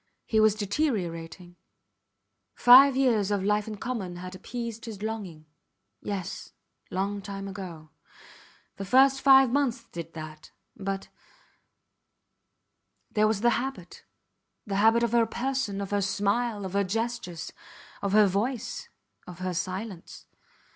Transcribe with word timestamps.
He 0.25 0.39
was 0.39 0.55
deteriorating. 0.55 1.57
Five 2.55 2.97
years 2.97 3.29
of 3.29 3.43
life 3.43 3.67
in 3.67 3.77
common 3.77 4.15
had 4.15 4.33
appeased 4.33 4.85
his 4.85 5.03
longing. 5.03 5.45
Yes, 6.01 6.53
long 6.89 7.21
time 7.21 7.47
ago. 7.47 7.91
The 8.77 8.85
first 8.85 9.21
five 9.21 9.51
months 9.51 9.83
did 9.83 10.13
that 10.15 10.49
but... 10.75 11.09
There 13.11 13.27
was 13.27 13.41
the 13.41 13.51
habit 13.61 14.03
the 14.65 14.77
habit 14.77 15.03
of 15.03 15.11
her 15.11 15.27
person, 15.27 15.79
of 15.79 15.91
her 15.91 16.01
smile, 16.01 16.65
of 16.65 16.73
her 16.73 16.83
gestures, 16.83 17.53
of 18.01 18.13
her 18.13 18.25
voice, 18.25 18.89
of 19.27 19.37
her 19.37 19.53
silence. 19.53 20.25